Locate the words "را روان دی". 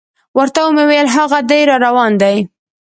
1.69-2.37